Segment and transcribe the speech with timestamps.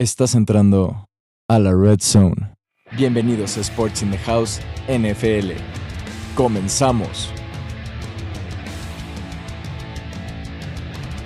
[0.00, 1.08] Estás entrando
[1.48, 2.54] a la Red Zone.
[2.96, 5.54] Bienvenidos a Sports in the House NFL.
[6.36, 7.32] Comenzamos.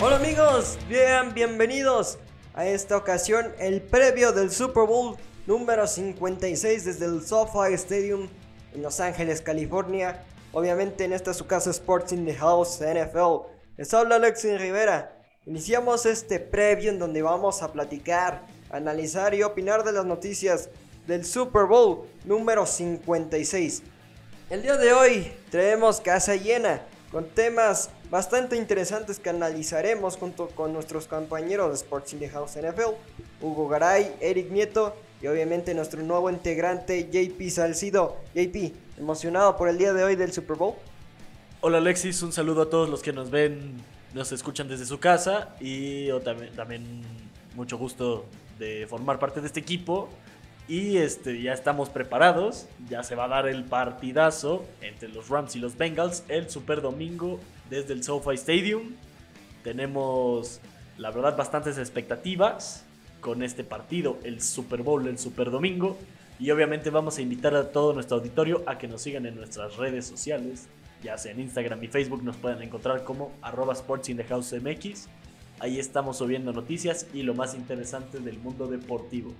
[0.00, 2.18] Hola amigos, bien, bienvenidos
[2.54, 8.26] a esta ocasión el previo del Super Bowl número 56 desde el SoFi Stadium
[8.72, 10.24] en Los Ángeles, California.
[10.54, 13.52] Obviamente en esta su casa Sports in the House NFL.
[13.76, 15.18] Les habla Alexis Rivera.
[15.44, 20.70] Iniciamos este previo en donde vamos a platicar analizar y opinar de las noticias
[21.06, 23.82] del Super Bowl número 56.
[24.50, 30.72] El día de hoy traemos casa llena con temas bastante interesantes que analizaremos junto con
[30.72, 32.94] nuestros compañeros de Sports in House NFL,
[33.42, 38.16] Hugo Garay, Eric Nieto y obviamente nuestro nuevo integrante JP Salcido.
[38.34, 40.74] JP, emocionado por el día de hoy del Super Bowl.
[41.60, 43.76] Hola Alexis, un saludo a todos los que nos ven,
[44.14, 47.02] nos escuchan desde su casa y también, también
[47.54, 48.24] mucho gusto
[48.58, 50.08] de formar parte de este equipo.
[50.68, 52.66] Y este, ya estamos preparados.
[52.88, 56.80] Ya se va a dar el partidazo entre los Rams y los Bengals el Super
[56.80, 58.94] Domingo desde el SoFi Stadium.
[59.64, 60.60] Tenemos,
[60.98, 62.84] la verdad, bastantes expectativas
[63.20, 65.98] con este partido, el Super Bowl, el Super Domingo.
[66.38, 69.76] Y obviamente vamos a invitar a todo nuestro auditorio a que nos sigan en nuestras
[69.76, 70.66] redes sociales,
[71.02, 74.52] ya sea en Instagram y Facebook, nos pueden encontrar como arroba Sports in the House
[74.52, 75.08] MX
[75.62, 79.32] Ahí estamos subiendo noticias y lo más interesante del mundo deportivo.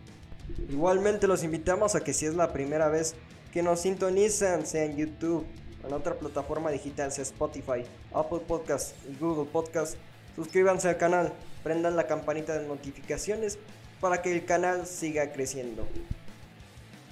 [0.70, 3.16] Igualmente los invitamos a que si es la primera vez
[3.52, 5.44] que nos sintonizan, sea en YouTube
[5.84, 7.82] en otra plataforma digital, sea Spotify,
[8.14, 9.96] Apple Podcast y Google Podcast,
[10.36, 11.32] suscríbanse al canal,
[11.64, 13.58] prendan la campanita de notificaciones
[14.00, 15.88] para que el canal siga creciendo.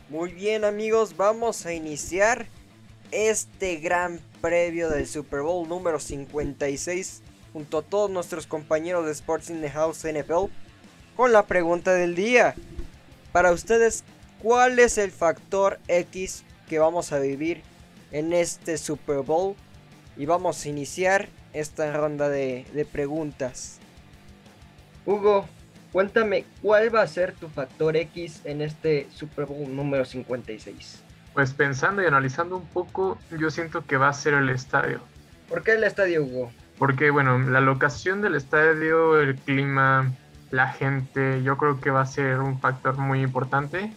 [0.09, 2.47] Muy bien amigos, vamos a iniciar
[3.11, 9.51] este gran previo del Super Bowl número 56 junto a todos nuestros compañeros de Sports
[9.51, 10.53] in the House NFL
[11.17, 12.55] con la pregunta del día.
[13.33, 14.05] Para ustedes,
[14.43, 17.63] ¿cuál es el factor X que vamos a vivir
[18.11, 19.55] en este Super Bowl?
[20.17, 23.79] Y vamos a iniciar esta ronda de, de preguntas.
[25.07, 25.47] Hugo,
[25.93, 31.03] cuéntame, ¿cuál va a ser tu factor X en este Super Bowl número 56?
[31.33, 35.01] Pues pensando y analizando un poco, yo siento que va a ser el estadio.
[35.49, 36.53] ¿Por qué el estadio, Hugo?
[36.81, 40.15] Porque, bueno, la locación del estadio, el clima,
[40.51, 43.93] la gente, yo creo que va a ser un factor muy importante,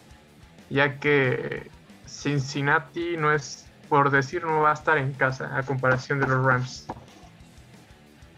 [0.69, 1.71] ya que
[2.05, 6.43] Cincinnati no es, por decir, no va a estar en casa a comparación de los
[6.43, 6.85] Rams.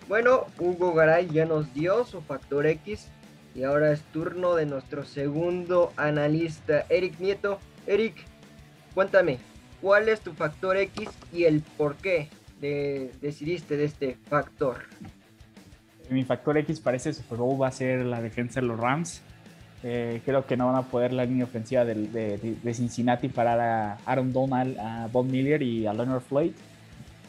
[0.08, 3.08] Bueno, Hugo Garay ya nos dio su factor X
[3.56, 7.60] y ahora es turno de nuestro segundo analista, Eric Nieto.
[7.88, 8.24] Eric,
[8.94, 9.40] cuéntame,
[9.82, 12.30] ¿cuál es tu factor X y el por qué?
[12.62, 14.84] Decidiste de este factor?
[16.10, 19.22] Mi factor X para este Super Bowl va a ser la defensa de los Rams.
[19.84, 24.34] Eh, creo que no van a poder la línea ofensiva de, Cincinnati parar a Aaron
[24.34, 26.54] Donald, a Bob Miller y a Leonard Floyd.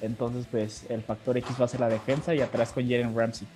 [0.00, 3.46] Entonces, pues el factor X va a ser la defensa y atrás con Jalen Ramsey.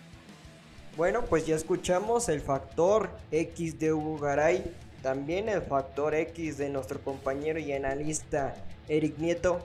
[0.96, 4.64] Bueno, pues ya escuchamos el factor X de Hugo Garay,
[5.02, 8.54] también el factor X de nuestro compañero y analista
[8.88, 9.60] Eric Nieto.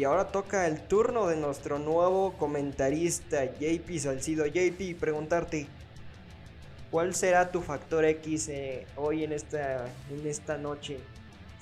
[0.00, 4.46] Y ahora toca el turno de nuestro nuevo comentarista, JP Salcido.
[4.46, 5.66] JP, preguntarte,
[6.90, 11.00] ¿cuál será tu factor X eh, hoy en esta, en esta noche?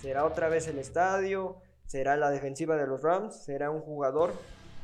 [0.01, 1.57] ¿Será otra vez el estadio?
[1.85, 3.35] ¿Será la defensiva de los Rams?
[3.35, 4.33] ¿Será un jugador?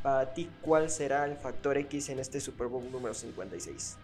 [0.02, 3.98] Para ti, ¿cuál será el factor X en este Super Bowl número 56?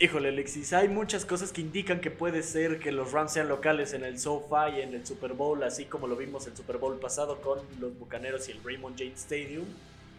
[0.00, 3.92] Híjole, Alexis, hay muchas cosas que indican que puede ser que los Rams sean locales
[3.92, 6.98] en el SoFi y en el Super Bowl, así como lo vimos el Super Bowl
[6.98, 9.64] pasado con los Bucaneros y el Raymond James Stadium.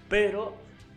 [0.08, 0.56] Pero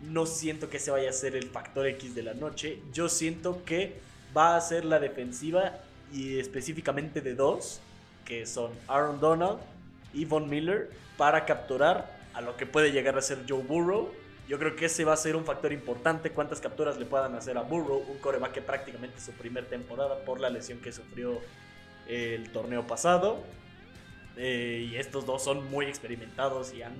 [0.09, 2.79] no siento que se vaya a ser el factor X de la noche.
[2.93, 3.95] Yo siento que
[4.37, 5.81] va a ser la defensiva
[6.13, 7.81] y específicamente de dos,
[8.25, 9.59] que son Aaron Donald
[10.15, 14.13] y Von Miller, para capturar a lo que puede llegar a ser Joe Burrow
[14.49, 17.59] yo creo que ese va a ser un factor importante, cuántas capturas le puedan hacer
[17.59, 21.41] a Burrow, un coreback que prácticamente su primer temporada por la lesión que sufrió
[22.07, 23.45] el torneo pasado.
[24.39, 26.95] Eh, y estos dos son muy experimentados y han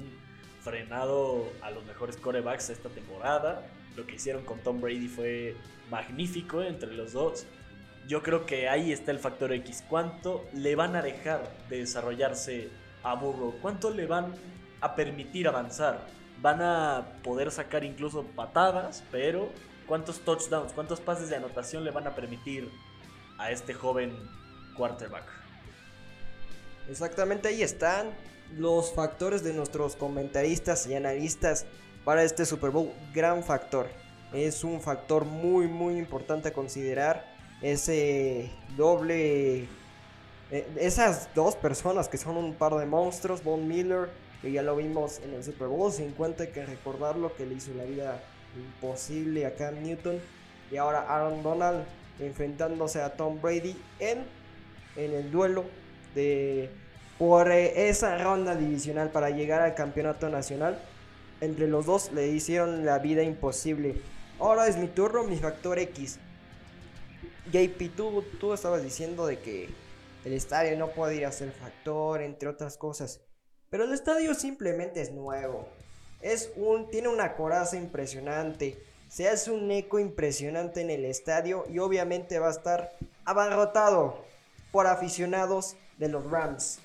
[0.61, 3.67] frenado a los mejores corebacks esta temporada.
[3.97, 5.57] Lo que hicieron con Tom Brady fue
[5.91, 7.47] magnífico entre los dos.
[8.07, 9.83] Yo creo que ahí está el factor X.
[9.89, 12.69] ¿Cuánto le van a dejar de desarrollarse
[13.03, 13.55] a Burrow?
[13.63, 14.35] ¿Cuánto le van
[14.83, 16.18] a permitir avanzar?
[16.41, 19.51] Van a poder sacar incluso patadas, pero
[19.87, 22.71] ¿cuántos touchdowns, cuántos pases de anotación le van a permitir
[23.39, 24.13] a este joven
[24.77, 25.25] quarterback?
[26.89, 28.11] Exactamente ahí están
[28.57, 31.67] los factores de nuestros comentaristas y analistas
[32.05, 32.93] para este Super Bowl.
[33.13, 33.89] Gran factor.
[34.33, 37.27] Es un factor muy muy importante a considerar
[37.61, 39.65] ese doble,
[40.51, 44.11] eh, esas dos personas que son un par de monstruos, Von Miller,
[44.43, 47.73] que ya lo vimos en el Super Bowl 50, hay que recordarlo, que le hizo
[47.75, 48.23] la vida
[48.57, 50.21] imposible a Cam Newton,
[50.71, 51.85] y ahora Aaron Donald
[52.21, 54.25] enfrentándose a Tom Brady en,
[54.97, 55.65] en el duelo
[56.15, 56.71] de
[57.19, 60.79] por esa ronda divisional para llegar al campeonato nacional.
[61.41, 64.01] Entre los dos le hicieron la vida imposible.
[64.39, 66.19] Ahora es mi turno, mi factor X.
[67.53, 69.69] JP, tú, tú estabas diciendo de que
[70.25, 73.21] el estadio no podría ser factor, entre otras cosas.
[73.71, 75.69] Pero el estadio simplemente es nuevo.
[76.23, 78.79] Es un, tiene una coraza impresionante.
[79.09, 84.25] Se hace un eco impresionante en el estadio y obviamente va a estar abarrotado
[84.73, 86.81] por aficionados de los Rams.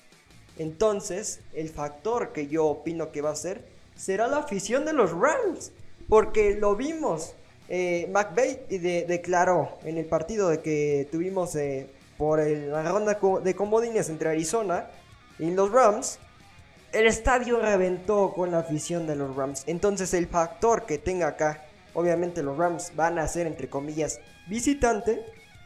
[0.58, 3.64] Entonces, el factor que yo opino que va a ser
[3.96, 5.72] será la afición de los Rams.
[6.08, 7.34] Porque lo vimos.
[7.70, 8.12] Eh,
[9.08, 11.88] declaró en el partido de que tuvimos eh,
[12.18, 14.86] por la ronda de comodines entre Arizona
[15.38, 16.18] y los Rams.
[16.94, 19.64] El estadio reventó con la afición de los Rams.
[19.66, 25.20] Entonces el factor que tenga acá, obviamente los Rams van a ser entre comillas visitante.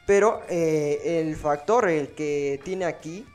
[0.07, 3.27] Pero eh, el factor el que tiene aquí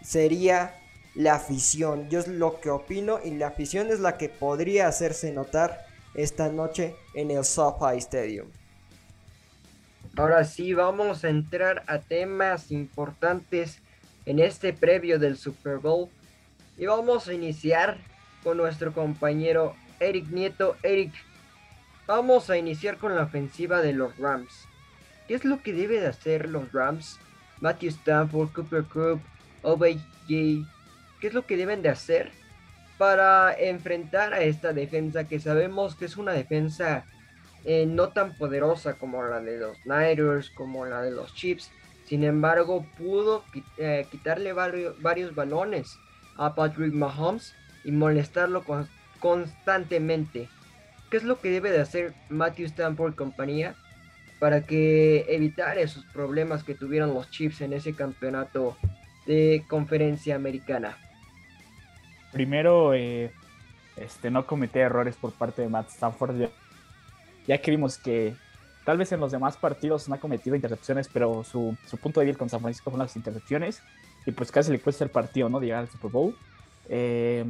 [0.00, 0.76] sería
[1.16, 2.08] la afición.
[2.08, 6.48] Yo es lo que opino y la afición es la que podría hacerse notar esta
[6.50, 8.46] noche en el SoFi Stadium.
[10.16, 13.80] Ahora sí, vamos a entrar a temas importantes
[14.24, 16.08] en este previo del Super Bowl.
[16.80, 17.98] Y vamos a iniciar
[18.42, 20.78] con nuestro compañero Eric Nieto.
[20.82, 21.12] Eric,
[22.06, 24.66] vamos a iniciar con la ofensiva de los Rams.
[25.28, 27.20] ¿Qué es lo que debe de hacer los Rams?
[27.60, 29.20] Matthew Stanford, Cooper Cup,
[29.60, 30.64] OBJ, qué
[31.20, 32.30] es lo que deben de hacer
[32.96, 37.04] para enfrentar a esta defensa que sabemos que es una defensa
[37.66, 41.70] eh, no tan poderosa como la de los Niners, como la de los Chips.
[42.06, 43.44] Sin embargo, pudo
[43.76, 45.98] eh, quitarle varios, balones
[46.40, 47.54] a Patrick Mahomes
[47.84, 48.64] y molestarlo
[49.20, 50.48] constantemente.
[51.10, 53.74] ¿Qué es lo que debe de hacer Matthew Stanford compañía
[54.38, 58.76] para que evitar esos problemas que tuvieron los Chips en ese campeonato
[59.26, 60.96] de conferencia americana?
[62.30, 63.32] primero, eh,
[63.96, 66.48] este, no cometer errores por parte de Matt Stanford.
[67.46, 68.34] Ya, que vimos que
[68.84, 72.38] tal vez en los demás partidos no ha cometido intercepciones, pero su, su punto débil
[72.38, 73.82] con San Francisco fueron las intercepciones.
[74.26, 75.60] Y pues casi le cuesta el partido, ¿no?
[75.60, 76.36] De llegar al Super Bowl.
[76.88, 77.44] Eh,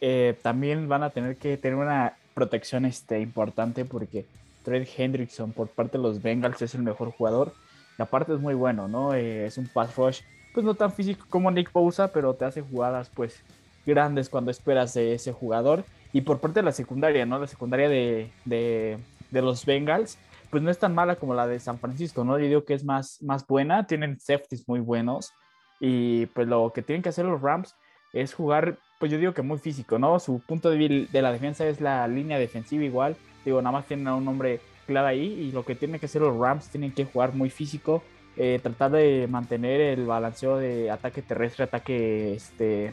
[0.00, 4.26] eh, también van a tener que tener una protección este, importante porque
[4.64, 7.52] Trent Hendrickson por parte de los Bengals es el mejor jugador.
[7.98, 9.12] Y aparte es muy bueno, ¿no?
[9.14, 10.20] es un pass rush,
[10.54, 13.42] pues no tan físico como Nick Bosa, pero te hace jugadas pues
[13.86, 15.84] grandes cuando esperas de ese jugador.
[16.12, 17.38] Y por parte de la secundaria, ¿no?
[17.38, 18.98] La secundaria de, de,
[19.30, 20.18] los Bengals,
[20.50, 22.38] pues no es tan mala como la de San Francisco, ¿no?
[22.38, 25.32] Yo digo que es más, más buena, tienen safeties muy buenos.
[25.80, 27.74] Y pues lo que tienen que hacer los Rams
[28.12, 30.18] es jugar, pues yo digo que muy físico, ¿no?
[30.20, 33.16] Su punto débil de la defensa es la línea defensiva igual.
[33.44, 36.22] Digo, nada más tienen a un hombre clave ahí y lo que tienen que hacer
[36.22, 38.02] los Rams tienen que jugar muy físico,
[38.36, 42.92] eh, tratar de mantener el balanceo de ataque terrestre, ataque este,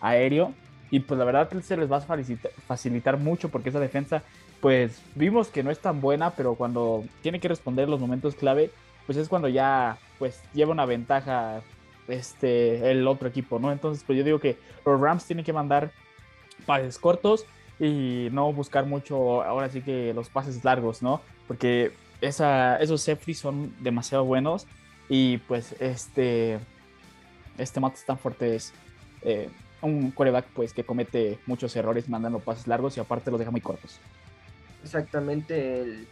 [0.00, 0.52] aéreo.
[0.90, 2.00] Y pues la verdad se les va a
[2.66, 4.22] facilitar, mucho porque esa defensa,
[4.60, 8.70] pues vimos que no es tan buena, pero cuando tiene que responder los momentos clave,
[9.06, 11.62] pues es cuando ya pues lleva una ventaja
[12.08, 13.72] este el otro equipo, ¿no?
[13.72, 15.92] Entonces, pues yo digo que los Rams tienen que mandar
[16.66, 17.46] pases cortos
[17.78, 21.20] y no buscar mucho, ahora sí que los pases largos, ¿no?
[21.46, 24.66] Porque esa, esos safety son demasiado buenos
[25.08, 26.58] y pues este,
[27.58, 28.72] este Matt Stanford es,
[29.22, 29.48] eh,
[29.82, 33.60] un coreback pues que comete muchos errores mandando pases largos y aparte los deja muy
[33.60, 33.98] cortos.
[34.82, 36.06] Exactamente,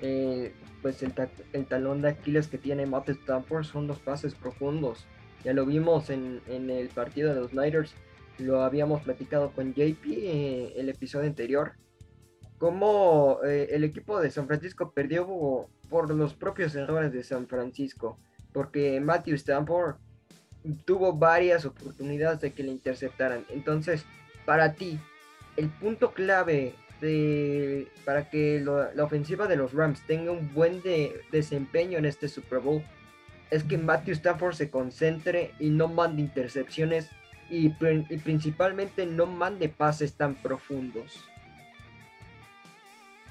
[0.00, 5.06] el, pues el, talón de Aquiles que tiene Matt Stanford son los pases profundos.
[5.46, 7.94] Ya lo vimos en, el partido de los Niners,
[8.38, 11.74] lo habíamos platicado con JP eh, el episodio anterior.
[12.58, 18.18] Cómo eh, el equipo de San Francisco perdió por los propios errores de San Francisco.
[18.52, 19.98] Porque Matthew Stanford
[20.84, 23.44] tuvo varias oportunidades de que le interceptaran.
[23.48, 24.04] Entonces,
[24.46, 24.98] para ti,
[25.56, 30.82] el punto clave de, para que la ofensiva de los Rams tenga un buen
[31.30, 32.82] desempeño en este Super Bowl
[33.50, 37.10] es que Matthew Stafford se concentre y no mande intercepciones
[37.48, 41.24] y, principalmente no mande pases tan profundos.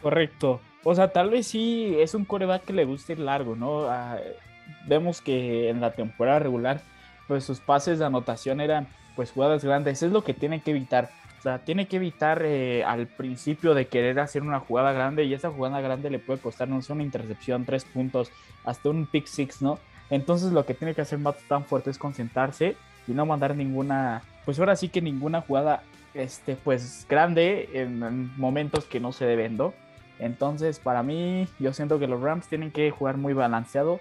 [0.01, 0.61] Correcto.
[0.83, 3.89] O sea, tal vez sí es un coreback que le guste largo, ¿no?
[3.89, 4.17] Ah,
[4.87, 6.81] vemos que en la temporada regular
[7.27, 10.03] pues sus pases de anotación eran pues jugadas grandes.
[10.03, 11.09] Es lo que tienen que evitar.
[11.41, 15.49] sea, tiene que evitar eh, al principio de querer hacer una jugada grande y esa
[15.49, 18.31] jugada grande le puede costar no sé, una intercepción, tres puntos,
[18.63, 19.79] hasta un pick six, ¿no?
[20.09, 22.75] Entonces lo que tiene que hacer Matt Stanford es concentrarse
[23.07, 25.83] y no mandar ninguna, pues ahora sí que ninguna jugada,
[26.13, 29.57] este, pues grande en, momentos que no se deben.
[30.19, 33.99] Entonces para mí yo siento que los Rams tienen que jugar muy balanceado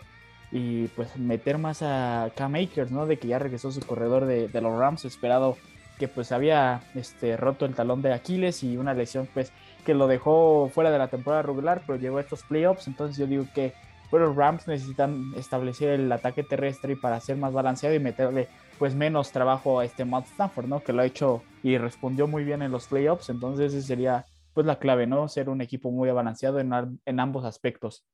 [0.52, 3.06] y pues meter más a Cam Akers, ¿no?
[3.06, 5.56] De que ya regresó su corredor de, de los Rams esperado
[5.98, 9.52] que pues había este, roto el talón de Aquiles y una lesión pues
[9.84, 13.26] que lo dejó fuera de la temporada regular, pero llegó a estos playoffs, entonces yo
[13.26, 13.74] digo que
[14.20, 19.32] los Rams necesitan establecer el ataque terrestre para ser más balanceado y meterle pues menos
[19.32, 20.80] trabajo a este Matt Stanford, ¿no?
[20.82, 24.66] Que lo ha hecho y respondió muy bien en los playoffs, entonces esa sería pues
[24.66, 25.28] la clave, ¿no?
[25.28, 28.04] Ser un equipo muy balanceado en, ambos aspectos.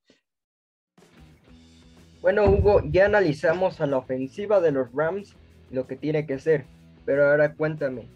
[2.20, 5.34] Bueno, Hugo, ya analizamos a la ofensiva de los Rams
[5.70, 6.66] lo que tiene que ser
[7.04, 8.06] pero ahora cuéntame,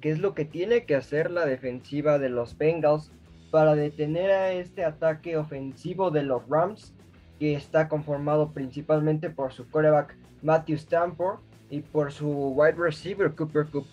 [0.00, 3.10] ¿qué es lo que tiene que hacer la defensiva de los Bengals
[3.50, 6.93] para detener a este ataque ofensivo de los Rams,
[7.38, 11.38] que está conformado principalmente por su quarterback Matthew Stanford
[11.70, 13.86] y por su wide receiver Cooper Cup?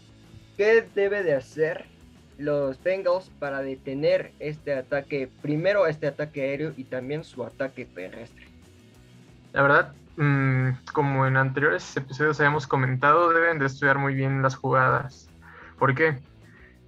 [0.58, 1.86] ¿Qué debe de hacer
[2.38, 8.46] los Bengals para detener este ataque, primero este ataque aéreo y también su ataque terrestre?
[9.54, 14.56] La verdad, Mm, como en anteriores episodios habíamos comentado, deben de estudiar muy bien las
[14.56, 15.30] jugadas.
[15.80, 16.20] ¿Por qué?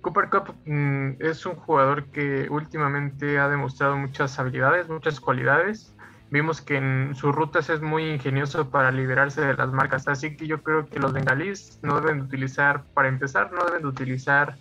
[0.01, 5.92] Cooper Cup mm, es un jugador que últimamente ha demostrado muchas habilidades, muchas cualidades.
[6.33, 10.07] Vimos que en sus rutas es muy ingenioso para liberarse de las marcas.
[10.07, 14.55] Así que yo creo que los bengalíes no deben utilizar, para empezar, no deben utilizar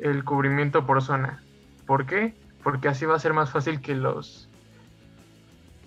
[0.00, 1.44] el cubrimiento por zona.
[1.86, 2.34] ¿Por qué?
[2.64, 4.48] Porque así va a ser más fácil que los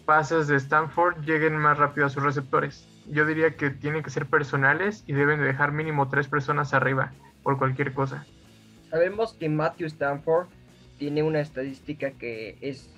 [0.06, 2.88] pases de Stanford lleguen más rápido a sus receptores.
[3.10, 7.12] Yo diría que tienen que ser personales y deben de dejar mínimo tres personas arriba
[7.44, 8.26] por cualquier cosa.
[8.90, 10.48] Sabemos que Matthew Stanford
[10.98, 12.90] tiene una estadística que es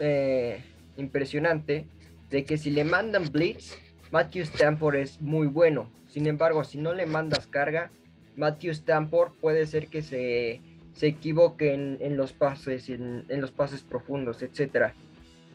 [0.00, 0.64] eh,
[0.96, 1.86] impresionante,
[2.30, 3.78] de que si le mandan blitz,
[4.10, 5.90] Matthew Stanford es muy bueno.
[6.08, 7.90] Sin embargo, si no le mandas carga,
[8.36, 10.60] Matthew Stanford puede ser que se,
[10.94, 14.94] se equivoque en, los pases, en, los pases profundos, etcétera.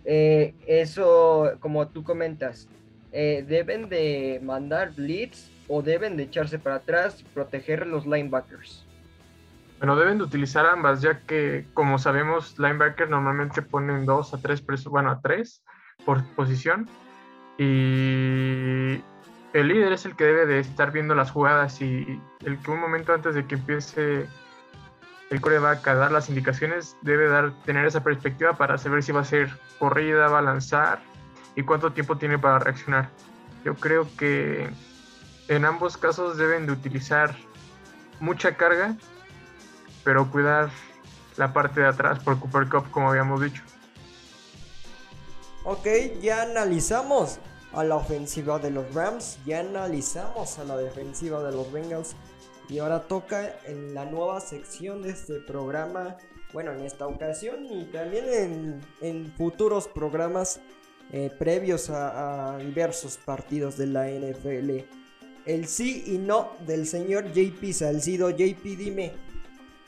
[0.06, 2.68] Eh, eso, como tú comentas,
[3.12, 8.87] eh, deben de mandar blitz o deben de echarse para atrás y proteger los linebackers.
[9.80, 14.64] Bueno, deben de utilizar ambas, ya que como sabemos, linebackers normalmente ponen dos a tres,
[14.86, 15.64] bueno, a tres
[16.06, 16.90] por posición.
[17.60, 19.04] Y
[19.54, 22.80] el líder es el que debe de estar viendo las jugadas y el que un
[22.80, 24.28] momento antes de que empiece
[25.30, 29.22] el coreback a dar las indicaciones debe dar, tener esa perspectiva para saber si va
[29.22, 31.02] a ser corrida, va a lanzar
[31.56, 33.10] y cuánto tiempo tiene para reaccionar.
[33.66, 34.70] Yo creo que
[35.48, 37.36] en ambos casos deben de utilizar
[38.20, 38.96] mucha carga,
[40.08, 40.70] pero cuidar
[41.36, 43.62] la parte de atrás por Cooper Cup, como habíamos dicho.
[45.66, 45.86] Ok,
[46.22, 47.40] ya analizamos
[47.74, 52.16] a la ofensiva de los Rams, ya analizamos a la defensiva de los Bengals.
[52.70, 56.16] Y ahora toca en la nueva sección de este programa,
[56.54, 60.62] bueno, en esta ocasión y también en, futuros programas
[61.12, 64.86] eh, previos a, diversos partidos de la NFL.
[65.46, 68.30] El sí y no del señor JP Salcido.
[68.30, 69.27] JP, dime,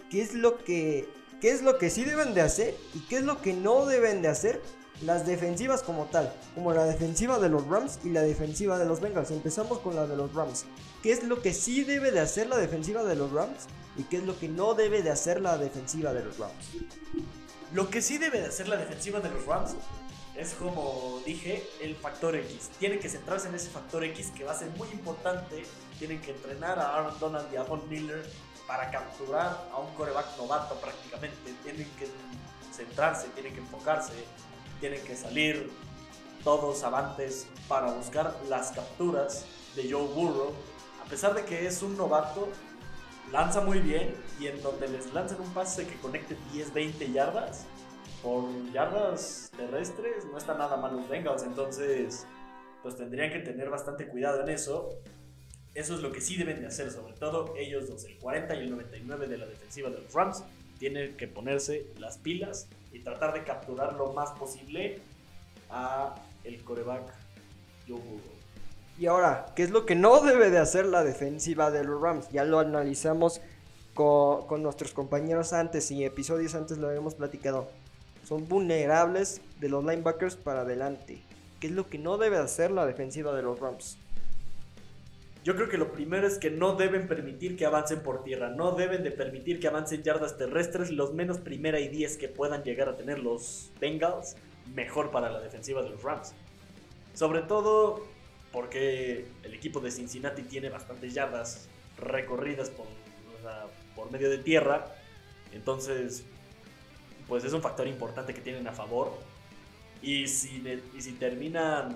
[0.09, 1.07] ¿qué es lo que,
[1.41, 4.21] qué es lo que sí deben de hacer y qué es lo que no deben
[4.21, 4.61] de hacer
[5.01, 8.99] las defensivas como tal, como la defensiva de los Rams y la defensiva de los
[8.99, 9.31] Bengals.
[9.31, 10.65] Empezamos con la de los Rams.
[11.01, 14.17] ¿Qué es lo que sí debe de hacer la defensiva de los Rams y qué
[14.17, 16.53] es lo que no debe de hacer la defensiva de los Rams?
[17.73, 19.75] Lo que sí debe de hacer la defensiva de los Rams
[20.35, 22.69] es como dije, el factor X.
[22.79, 25.63] Tienen que centrarse en ese factor X que va a ser muy importante.
[25.97, 28.25] Tienen que entrenar a Aaron Donald y a Von Miller
[28.69, 31.53] para capturar a un coreback novato prácticamente.
[31.63, 32.07] Tienen que
[32.71, 34.13] centrarse, tienen que enfocarse
[34.79, 35.69] tienen que salir
[36.43, 39.45] todos avantes para buscar las capturas
[39.75, 40.53] de Joe Burrow.
[41.05, 42.47] A pesar de que es un novato,
[43.31, 47.65] lanza muy bien y en donde les lancen un pase que conecte 10-20 yardas,
[48.23, 51.43] por yardas terrestres, no está nada mal los Bengals.
[51.43, 52.25] Entonces,
[52.81, 54.89] pues tendrían que tener bastante cuidado en eso.
[55.75, 58.59] Eso es lo que sí deben de hacer, sobre todo ellos dos, el 40 y
[58.59, 60.43] el 99 de la defensiva de los Rams,
[60.79, 64.99] tienen que ponerse las pilas y tratar de capturar lo más posible
[65.69, 67.13] a el coreback
[67.87, 67.99] Joe
[68.97, 72.29] Y ahora, ¿qué es lo que no debe de hacer la defensiva de los Rams?
[72.31, 73.41] Ya lo analizamos
[73.93, 77.69] con, con nuestros compañeros antes y episodios antes lo habíamos platicado.
[78.27, 81.21] Son vulnerables de los linebackers para adelante.
[81.59, 83.97] ¿Qué es lo que no debe hacer la defensiva de los Rams?
[85.43, 88.73] Yo creo que lo primero es que no deben permitir que avancen por tierra, no
[88.73, 92.89] deben de permitir que avancen yardas terrestres, los menos primera y 10 que puedan llegar
[92.89, 94.35] a tener los Bengals,
[94.75, 96.33] mejor para la defensiva de los Rams.
[97.13, 98.05] Sobre todo
[98.51, 102.87] porque el equipo de Cincinnati tiene bastantes yardas recorridas por,
[103.95, 104.93] por medio de tierra,
[105.53, 106.25] entonces
[107.29, 109.13] pues es un factor importante que tienen a favor.
[110.01, 110.63] Y si,
[110.97, 111.95] y si terminan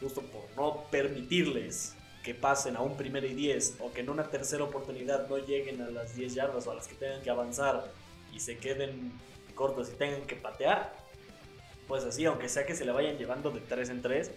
[0.00, 4.24] justo por no permitirles que pasen a un primer y 10 o que en una
[4.30, 7.90] tercera oportunidad no lleguen a las 10 yardas o a las que tengan que avanzar
[8.32, 9.12] y se queden
[9.54, 10.94] cortos y tengan que patear,
[11.88, 14.30] pues así, aunque sea que se le vayan llevando de 3 en 3,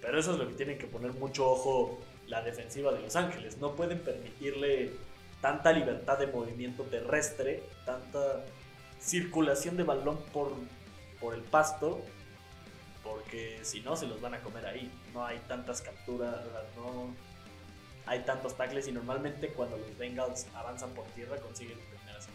[0.00, 3.58] pero eso es lo que tienen que poner mucho ojo la defensiva de Los Ángeles.
[3.58, 4.92] No pueden permitirle
[5.40, 8.44] tanta libertad de movimiento terrestre, tanta
[9.00, 10.52] circulación de balón por,
[11.20, 12.00] por el pasto,
[13.02, 14.90] porque si no se los van a comer ahí.
[15.12, 16.36] No hay tantas capturas,
[16.76, 17.14] no
[18.10, 22.28] hay tantos tackles y normalmente cuando los Bengals avanzan por tierra consiguen primeras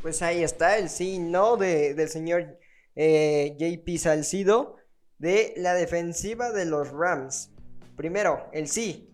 [0.00, 2.60] Pues ahí está el sí no de, del señor
[2.94, 4.76] eh, JP Salcido
[5.18, 7.50] de la defensiva de los Rams.
[7.96, 9.12] Primero, el sí.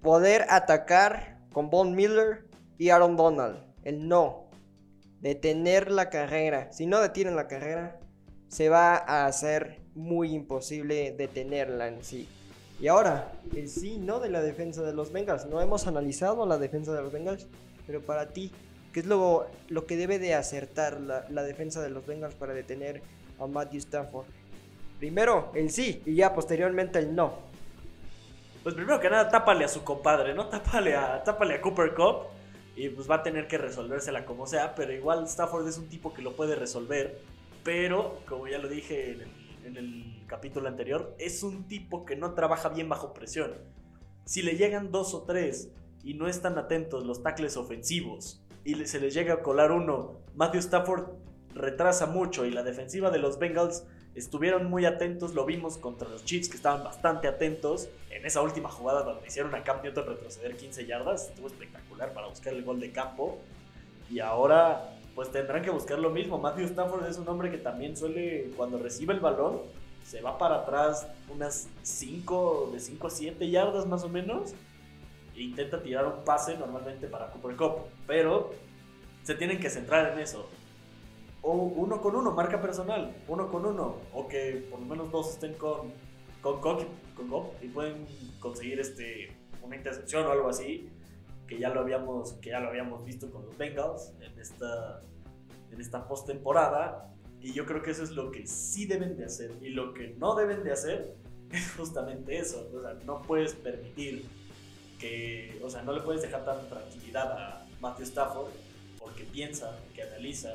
[0.00, 2.46] Poder atacar con Von Miller
[2.78, 3.62] y Aaron Donald.
[3.84, 4.48] El no.
[5.20, 6.72] Detener la carrera.
[6.72, 8.00] Si no detienen la carrera,
[8.48, 12.26] se va a hacer muy imposible detenerla en sí.
[12.78, 15.46] Y ahora, el sí, no de la defensa de los Bengals.
[15.46, 17.46] No hemos analizado la defensa de los Bengals,
[17.86, 18.52] pero para ti,
[18.92, 23.02] ¿qué es lo, lo que debe de acertar la, defensa de los Bengals para detener
[23.38, 24.26] a Matthew Stafford?
[24.98, 27.34] Primero, el sí, y ya posteriormente el no.
[28.62, 30.46] Pues primero que nada, tápale a su compadre, ¿no?
[30.50, 32.26] Tápale a, tápale a Cooper Cup
[32.74, 36.12] y pues va a tener que resolvérsela como sea, pero igual Stafford es un tipo
[36.12, 37.20] que lo puede resolver,
[37.64, 39.16] pero como ya lo dije
[39.64, 43.52] en el capítulo anterior, es un tipo que no trabaja bien bajo presión.
[44.24, 45.70] Si le llegan dos o tres
[46.02, 50.60] y no están atentos los tackles ofensivos y se les llega a colar uno, Matthew
[50.60, 51.04] Stafford
[51.54, 56.24] retrasa mucho y la defensiva de los Bengals estuvieron muy atentos, lo vimos contra los
[56.24, 60.56] Chiefs que estaban bastante atentos en esa última jugada donde hicieron a Cam Newton retroceder
[60.56, 63.38] 15 yardas, estuvo espectacular para buscar el gol de campo
[64.10, 66.38] y ahora pues tendrán que buscar lo mismo.
[66.38, 69.62] Matthew Stafford es un hombre que también suele, cuando recibe el balón,
[70.06, 74.54] se va para atrás unas 5, de 5 a 7 yardas más o menos.
[75.34, 77.72] E intenta tirar un pase normalmente para Cooper Cup.
[78.06, 78.52] Pero
[79.24, 80.48] se tienen que centrar en eso.
[81.42, 83.96] O uno con uno, marca personal, uno con uno.
[84.14, 85.92] O que por lo menos dos estén con,
[86.40, 86.86] con, con
[87.60, 88.06] y pueden
[88.38, 90.88] conseguir este, una intercepción o algo así
[91.46, 95.02] que ya lo habíamos, que ya lo habíamos visto con los Bengals en esta,
[95.70, 97.12] en esta postemporada.
[97.40, 99.52] Y yo creo que eso es lo que sí deben de hacer.
[99.62, 101.14] Y lo que no deben de hacer
[101.50, 102.68] es justamente eso.
[102.74, 104.24] O sea, no puedes permitir
[104.98, 108.50] que, o sea, no le puedes dejar tanta tranquilidad a Matthew Stafford
[108.98, 110.54] porque piensa, que analiza,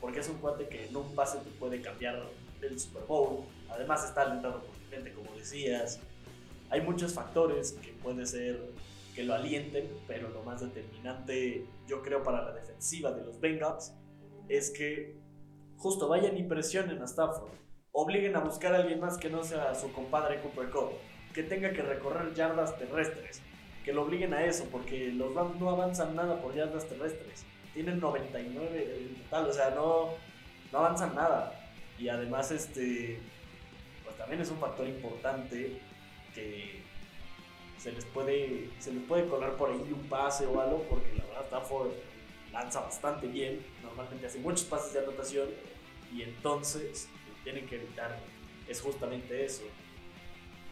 [0.00, 2.22] porque es un cuate que en un pase te puede cambiar
[2.62, 3.44] el Super Bowl.
[3.68, 6.00] Además está alentado por gente, como decías.
[6.70, 8.60] Hay muchos factores que puede ser
[9.14, 13.92] que lo alienten, pero lo más determinante, yo creo, para la defensiva de los Bengals
[14.48, 15.16] es que
[15.78, 17.52] justo vayan y presionen a Stafford,
[17.92, 20.68] obliguen a buscar a alguien más que no sea su compadre Cooper
[21.32, 23.42] que tenga que recorrer yardas terrestres,
[23.84, 28.00] que lo obliguen a eso, porque los Rams no avanzan nada por yardas terrestres, tienen
[28.00, 30.08] 99 en total, o sea, no,
[30.72, 31.52] no avanzan nada.
[31.98, 33.20] Y además, este,
[34.04, 35.78] pues también es un factor importante
[36.34, 36.82] que
[37.78, 41.24] se les puede, se les puede colar por ahí un pase o algo, porque la
[41.26, 41.90] verdad Stafford
[42.56, 45.48] lanza bastante bien, normalmente hace muchos pases de anotación,
[46.12, 47.08] y entonces
[47.44, 48.18] tienen que evitar
[48.66, 49.64] es justamente eso,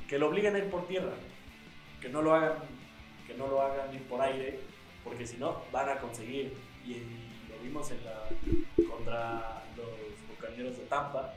[0.09, 1.13] que lo obliguen a ir por tierra,
[2.01, 2.59] que no lo hagan,
[3.27, 4.61] que no lo hagan ir por aire,
[5.05, 6.95] porque si no van a conseguir, y
[7.49, 8.29] lo vimos en la,
[8.89, 11.35] contra los bucaneros de Tampa,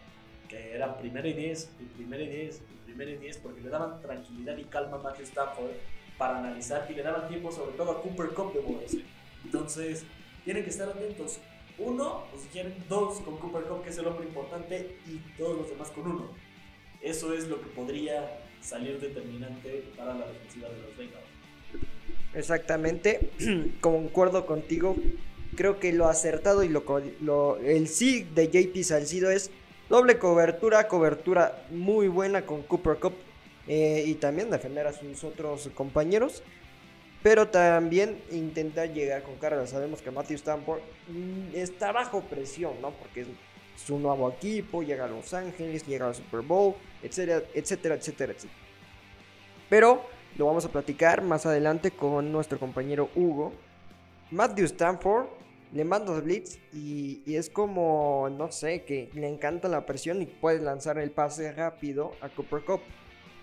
[0.48, 4.02] que era primera y 10, y primera y 10, primer y 10 porque le daban
[4.02, 5.72] tranquilidad y calma a Matthew Stafford
[6.18, 9.04] para analizar y le daban tiempo sobre todo a Cooper Cup de moverse.
[9.44, 10.06] Entonces,
[10.48, 11.40] tienen que estar atentos.
[11.78, 15.58] Uno, o si quieren, dos con Cooper Cup, que es el hombre importante, y todos
[15.58, 16.30] los demás con uno.
[17.02, 21.26] Eso es lo que podría salir determinante para la defensiva de los Bengals.
[22.34, 23.30] Exactamente,
[23.82, 24.96] concuerdo contigo.
[25.58, 26.86] Creo que lo acertado y lo,
[27.20, 29.52] lo el sí de JP Salcido es
[29.90, 33.16] Doble cobertura, cobertura muy buena con Cooper Cup
[33.68, 36.42] eh, y también defender a sus otros compañeros.
[37.28, 39.68] Pero también intentar llegar con carga.
[39.68, 42.92] Sabemos que Matthew Stanford mm, está bajo presión, ¿no?
[42.92, 43.28] Porque es
[43.76, 48.60] su nuevo equipo, llega a Los Ángeles, llega al Super Bowl, etcétera, etcétera, etcétera, etcétera.
[49.70, 50.06] Pero
[50.38, 53.52] lo vamos a platicar más adelante con nuestro compañero Hugo.
[54.32, 55.26] Matthew Stanford
[55.74, 60.62] le manda blitz y, es como, no sé, que le encanta la presión y puede
[60.62, 62.80] lanzar el pase rápido a Cooper Cup.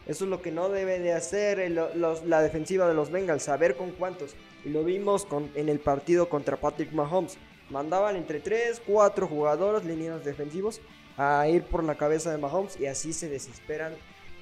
[0.07, 3.90] Eso es lo que no debe de hacer la defensiva de los Bengals, saber con
[3.93, 4.35] cuántos.
[4.64, 7.37] Y lo vimos en el partido contra Patrick Mahomes.
[7.71, 10.81] Mandaban entre 3, 4 jugadores, lineados defensivos,
[11.17, 13.95] a ir por la cabeza de Mahomes y así se desesperan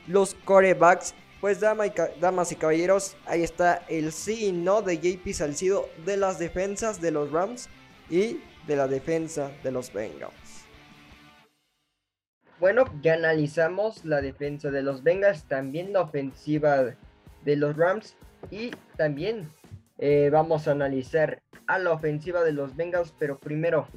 [0.06, 1.14] los corebacks.
[1.40, 6.38] Pues damas y caballeros, ahí está el sí y no de JP Salcido de las
[6.38, 7.68] defensas de los Rams
[8.08, 10.32] y de la defensa de los Bengals.
[12.62, 16.94] Bueno, ya analizamos la defensa de los Bengals, también la ofensiva
[17.44, 18.14] de los Rams
[18.52, 19.50] y también
[19.98, 23.88] eh, vamos a analizar a la ofensiva de los Bengals, pero primero,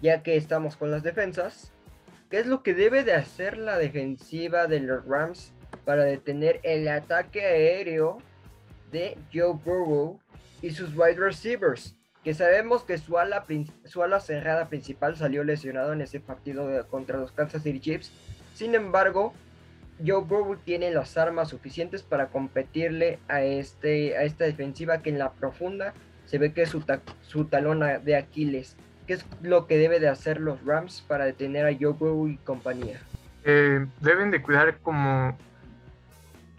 [0.00, 1.70] ya que estamos con las defensas,
[2.30, 5.52] ¿qué es lo que debe de hacer la defensiva de los Rams
[5.84, 8.16] para detener el ataque aéreo
[8.90, 10.18] de Joe Burrow
[10.62, 11.94] y sus wide receivers?
[12.26, 13.44] Que sabemos que su ala,
[14.18, 18.10] cerrada principal salió lesionado en ese partido contra los Kansas City Chiefs.
[18.52, 19.32] Sin embargo,
[20.04, 25.20] Joe Burrow tiene las armas suficientes para competirle a, este, a esta defensiva que en
[25.20, 26.82] la profunda se ve que es su,
[27.22, 28.76] su talón de Aquiles.
[29.06, 32.38] ¿Qué es lo que debe de hacer los Rams para detener a Joe Burrow y
[32.38, 32.98] compañía?
[33.44, 35.38] Eh, deben de cuidar como,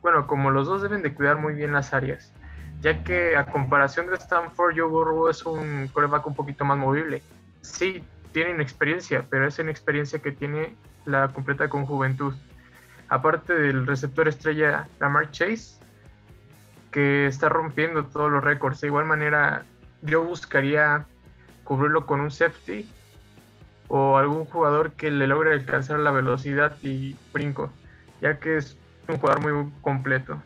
[0.01, 2.31] bueno, como los dos deben de cuidar muy bien las áreas
[2.81, 7.23] ya que a comparación de Stanford, Joe Burrow es un coreback un poquito más movible.
[7.61, 12.33] Sí, tiene experiencia, pero esa inexperiencia que tiene la completa con juventud.
[13.09, 15.79] Aparte del receptor estrella Lamar Chase,
[16.91, 18.81] que está rompiendo todos los récords.
[18.81, 19.65] De igual manera,
[20.01, 21.05] yo buscaría
[21.63, 22.89] cubrirlo con un safety
[23.87, 27.71] o algún jugador que le logre alcanzar la velocidad y brinco,
[28.21, 30.41] ya que es un jugador muy completo.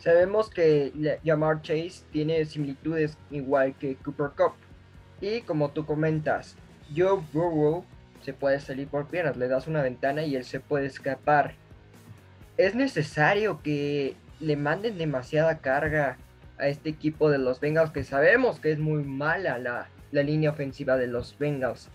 [0.00, 4.54] Sabemos que Jamar Chase tiene similitudes igual que Cooper Cup.
[5.20, 6.56] Y como tú comentas,
[6.96, 7.84] Joe Burrow
[8.22, 11.52] se puede salir por piernas, le das una ventana y él se puede escapar.
[12.56, 16.16] Es necesario que le manden demasiada carga
[16.58, 20.50] a este equipo de los Bengals, que sabemos que es muy mala la, la línea
[20.50, 21.90] ofensiva de los Bengals.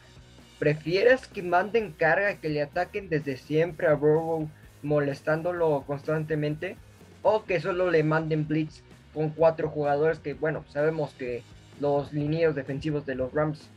[0.60, 4.48] ¿Prefieres que manden carga, que le ataquen desde siempre a Burrow,
[4.84, 6.78] molestándolo constantemente?
[7.28, 11.44] O que solo le manden blitz con cuatro jugadores que, bueno, sabemos que
[11.80, 13.68] los lineos defensivos de los Rams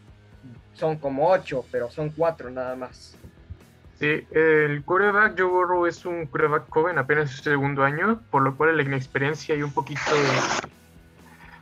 [0.75, 3.17] son como ocho, pero son cuatro nada más.
[3.99, 8.55] Sí, el quarterback Joe Burrow es un quarterback joven, apenas su segundo año, por lo
[8.55, 10.69] cual la inexperiencia y un poquito de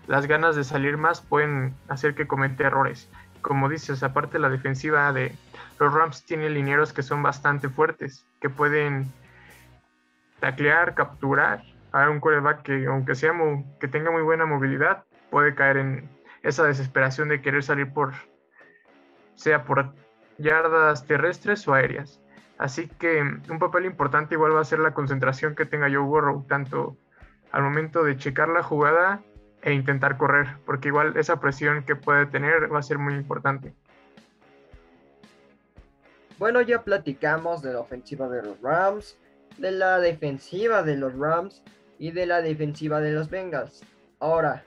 [0.09, 3.09] las ganas de salir más pueden hacer que cometa errores.
[3.43, 5.33] Como dices, aparte la defensiva de
[5.79, 9.07] los Rams tiene linieros que son bastante fuertes, que pueden
[10.41, 13.33] taclear, capturar a un quarterback que, aunque sea
[13.81, 16.09] que tenga muy buena movilidad, puede caer en
[16.43, 18.13] esa desesperación de querer salir por,
[19.35, 19.93] sea por
[20.39, 22.21] yardas terrestres o aéreas.
[22.59, 26.47] Así que un papel importante igual va a ser la concentración que tenga Joe Burrow,
[26.49, 26.97] tanto
[27.53, 29.23] al momento de checar la jugada
[29.63, 33.75] e intentar correr, porque igual esa presión que puede tener va a ser muy importante.
[36.39, 39.19] Bueno, ya platicamos de la ofensiva de los Rams,
[39.59, 41.63] de la defensiva de los Rams
[41.99, 43.83] y de la defensiva de los Bengals.
[44.21, 44.65] Ahora,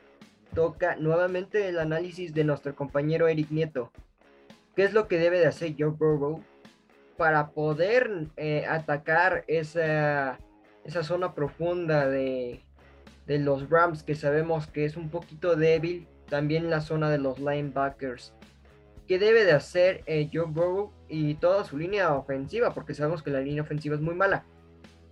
[0.53, 3.91] toca nuevamente el análisis de nuestro compañero Eric Nieto.
[4.75, 6.41] ¿Qué es lo que debe de hacer Joe Burrow
[7.17, 10.39] para poder eh, atacar esa,
[10.85, 12.63] esa zona profunda de,
[13.27, 16.07] de los Rams que sabemos que es un poquito débil?
[16.29, 18.33] También la zona de los linebackers.
[19.07, 22.73] ¿Qué debe de hacer eh, Joe Burrow y toda su línea ofensiva?
[22.73, 24.45] Porque sabemos que la línea ofensiva es muy mala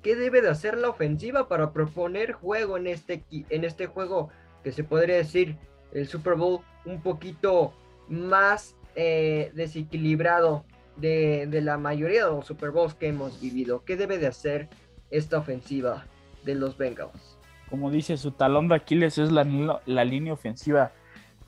[0.01, 4.29] qué debe de hacer la ofensiva para proponer juego en este, en este juego
[4.63, 5.57] que se podría decir
[5.93, 7.73] el Super Bowl un poquito
[8.07, 13.83] más eh, desequilibrado de, la mayoría de los Super Bowls que hemos vivido.
[13.85, 14.69] ¿Qué debe de hacer
[15.11, 16.05] esta ofensiva
[16.43, 17.37] de los Bengals?
[17.69, 19.45] Como dice, su talón de Aquiles es la,
[19.85, 20.91] la línea ofensiva.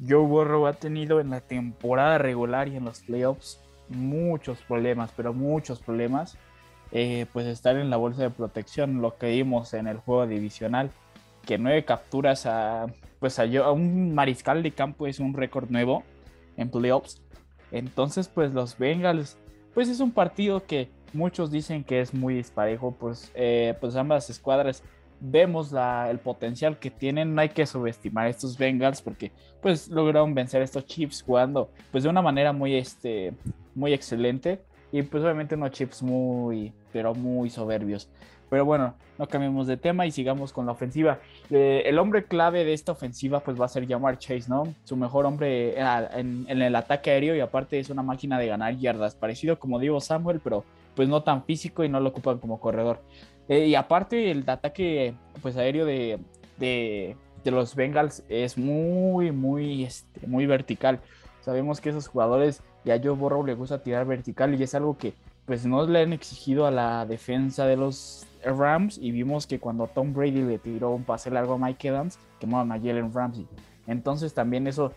[0.05, 3.59] Joe Burrow ha tenido en la temporada regular y en los playoffs
[3.89, 6.37] muchos problemas, pero muchos problemas
[6.91, 10.91] eh, pues estar en la bolsa de protección, lo que vimos en el juego divisional,
[11.45, 12.87] que nueve capturas a,
[13.19, 16.03] pues a, un mariscal de campo es un récord nuevo
[16.57, 17.21] en playoffs.
[17.71, 19.37] Entonces, pues los Bengals,
[19.73, 24.29] pues es un partido que muchos dicen que es muy disparejo, pues, eh, pues ambas
[24.29, 24.83] escuadras
[25.21, 30.33] vemos la, el potencial que tienen, no hay que subestimar estos Bengals porque pues lograron
[30.33, 33.33] vencer estos Chiefs jugando pues de una manera muy, este,
[33.75, 38.09] muy excelente y pues obviamente unos chips muy, pero muy soberbios.
[38.49, 41.19] Pero bueno, no cambiemos de tema y sigamos con la ofensiva.
[41.51, 44.73] Eh, el hombre clave de esta ofensiva pues va a ser Jamar Chase, ¿no?
[44.83, 49.15] Su mejor hombre en, el ataque aéreo y aparte es una máquina de ganar yardas,
[49.15, 50.63] parecido como digo Samuel, pero
[50.95, 53.01] pues no tan físico y no lo ocupan como corredor.
[53.47, 56.19] Eh, y aparte el ataque pues aéreo de,
[56.57, 60.99] de, los Bengals es muy, muy, este, muy vertical.
[61.41, 65.13] Sabemos que esos jugadores, ya Joe Burrow le gusta tirar vertical y es algo que
[65.49, 69.87] pues no le han exigido a la defensa de los Rams y vimos que cuando
[69.87, 73.47] Tom Brady le tiró un pase largo a Mike Evans, quemaron a Jalen Ramsey.
[73.87, 74.93] Entonces también eso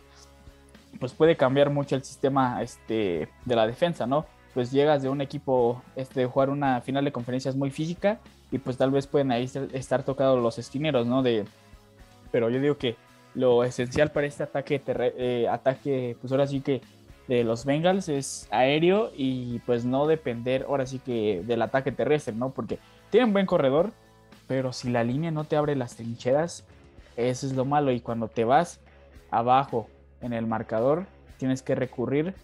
[1.01, 4.27] pues puede cambiar mucho el sistema este, de la defensa, ¿no?
[4.53, 8.19] Pues llegas de un equipo este, jugar una final de conferencias muy física
[8.51, 11.23] y pues tal vez pueden ahí estar tocados los esquineros, ¿no?
[11.23, 11.47] De,
[12.31, 12.97] pero yo digo que
[13.35, 16.83] lo esencial para este ataque, eh, ataque pues ahora sí que
[17.29, 22.35] de los Bengals es aéreo y pues no depender ahora sí que del ataque terrestre,
[22.35, 22.51] ¿no?
[22.51, 22.79] Porque
[23.11, 23.93] tienen buen corredor,
[24.49, 26.67] pero si la línea no te abre las trincheras,
[27.17, 28.81] eso es lo malo y cuando te vas
[29.31, 29.89] abajo
[30.21, 31.07] en el marcador,
[31.37, 32.35] tienes que recurrir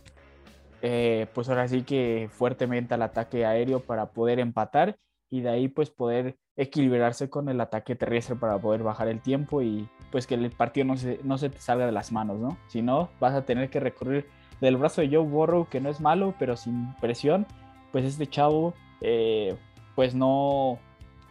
[0.80, 4.96] eh, pues ahora sí que fuertemente al ataque aéreo para poder empatar
[5.28, 9.62] y de ahí pues poder equilibrarse con el ataque terrestre para poder bajar el tiempo
[9.62, 12.58] y pues que el partido no se, no se te salga de las manos, ¿no?
[12.68, 14.26] Si no, vas a tener que recurrir
[14.60, 17.46] del brazo de Joe Burrow, que no es malo, pero sin presión,
[17.92, 19.56] pues este chavo, eh,
[19.94, 20.78] pues no,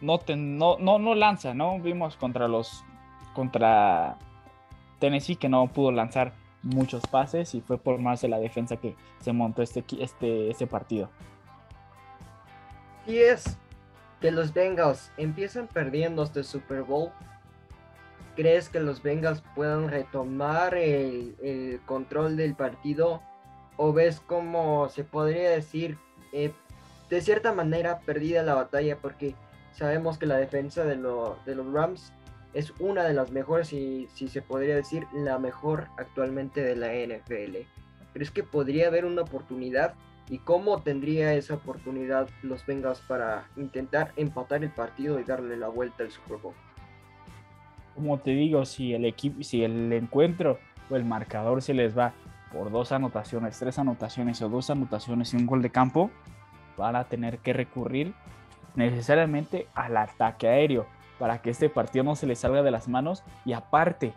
[0.00, 0.20] no,
[0.78, 1.78] no, no, lanza, ¿no?
[1.80, 2.84] Vimos contra los,
[3.34, 4.16] contra
[4.98, 8.96] Tennessee que no pudo lanzar muchos pases y fue por más de la defensa que
[9.20, 11.10] se montó este, este, este partido.
[13.06, 13.56] Y es
[14.20, 17.10] que los Bengals empiezan perdiendo este Super Bowl
[18.38, 23.20] ¿Crees que los Bengals puedan retomar el, control del partido?
[23.76, 25.98] ¿O ves como se podría decir,
[26.32, 26.52] eh,
[27.10, 28.96] de cierta manera, perdida la batalla?
[28.98, 29.34] Porque
[29.72, 32.12] sabemos que la defensa de, los Rams
[32.54, 36.94] es una de las mejores y si se podría decir la mejor actualmente de la
[36.94, 37.66] NFL.
[38.12, 39.94] ¿Crees que podría haber una oportunidad?
[40.28, 45.66] ¿Y cómo tendría esa oportunidad los Bengals para intentar empatar el partido y darle la
[45.66, 46.54] vuelta al Super Bowl?
[47.98, 50.58] Como te digo, si el equipo, si el encuentro
[50.88, 52.12] o el marcador se les va
[52.52, 56.10] por dos anotaciones, tres anotaciones o dos anotaciones y un gol de campo,
[56.76, 58.14] van a tener que recurrir
[58.74, 60.86] necesariamente al ataque aéreo
[61.18, 64.14] para que este partido no se les salga de las manos y aparte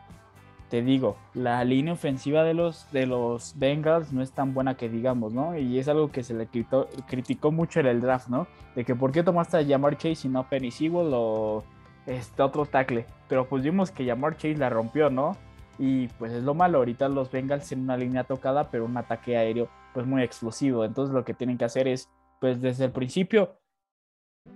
[0.69, 4.87] te digo, la línea ofensiva de los, de los Bengals no es tan buena que
[4.87, 5.57] digamos, ¿no?
[5.57, 8.47] Y es algo que se le criticó mucho en el draft, ¿no?
[8.73, 11.65] De que por qué tomaste a Jamar Chase y no a Penny Sewell o
[12.05, 13.05] este otro tackle.
[13.27, 15.37] Pero pues vimos que Jamar Chase la rompió, ¿no?
[15.79, 19.37] Y pues es lo malo, ahorita los Bengals en una línea tocada, pero un ataque
[19.37, 20.85] aéreo pues muy explosivo.
[20.85, 22.09] Entonces lo que tienen que hacer es
[22.39, 23.57] pues desde el principio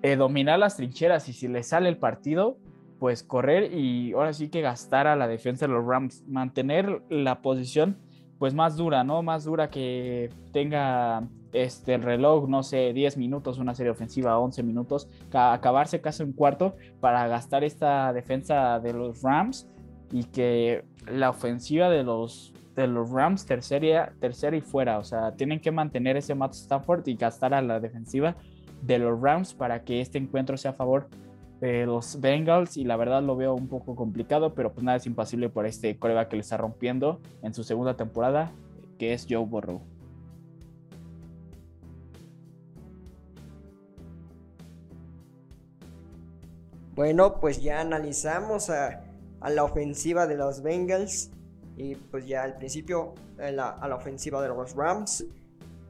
[0.01, 2.57] eh, dominar las trincheras y si les sale el partido,
[2.99, 7.41] pues correr y ahora sí que gastar a la defensa de los Rams, mantener la
[7.41, 7.97] posición
[8.39, 9.23] pues más dura, ¿no?
[9.23, 14.61] Más dura que tenga este, el reloj, no sé, 10 minutos, una serie ofensiva, 11
[14.61, 19.67] minutos, acabarse casi un cuarto para gastar esta defensa de los Rams
[20.11, 25.31] y que la ofensiva de los, de los Rams tercera, tercera y fuera, o sea,
[25.31, 28.35] tienen que mantener ese Matt Stafford y gastar a la defensiva
[28.81, 31.07] de los Rams para que este encuentro sea a favor
[31.61, 35.05] de los Bengals y la verdad lo veo un poco complicado, pero pues nada es
[35.05, 38.51] imposible por este coreback que le está rompiendo en su segunda temporada,
[38.99, 39.94] que es Joe Burrow.
[46.95, 49.03] Bueno, pues ya analizamos a,
[49.47, 51.29] la ofensiva de los Bengals
[51.77, 55.25] y pues ya al principio a la, a la ofensiva de los Rams.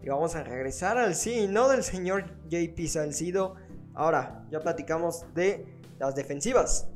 [0.04, 3.56] Y vamos a regresar al sí, no del señor JP Salcido
[3.96, 5.66] Ahora, ya platicamos de
[6.00, 6.90] las defensivas.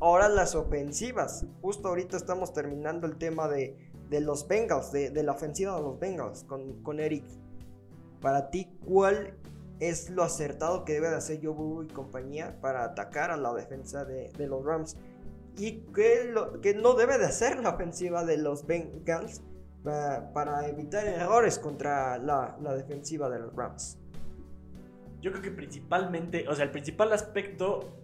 [0.00, 1.44] Ahora las ofensivas.
[1.60, 3.76] Justo ahorita estamos terminando el tema de,
[4.10, 7.24] los Bengals, de, la ofensiva de los Bengals con, Eric.
[8.20, 9.34] Para ti, ¿cuál
[9.80, 14.04] es lo acertado que debe de hacer Joe y compañía para atacar a la defensa
[14.04, 14.96] de, los Rams?
[15.56, 19.42] ¿Y qué, lo, no debe de hacer la ofensiva de los Bengals
[20.32, 23.98] para, evitar errores contra la defensiva de los Rams?
[25.24, 27.94] Yo creo que principalmente, o sea, el principal aspecto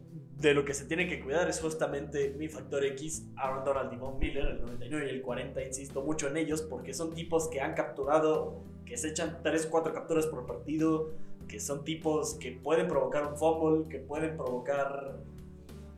[0.41, 3.97] de lo que se tiene que cuidar es justamente mi factor X, Aaron Donald y
[3.97, 7.61] Von Miller, el 99 y el 40, insisto mucho en ellos, porque son tipos que
[7.61, 11.11] han capturado, que se echan 3 o 4 capturas por partido,
[11.51, 15.17] que son tipos que pueden provocar un fumble, que pueden provocar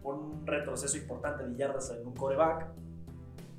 [0.02, 2.68] un retroceso importante de yardas en un coreback,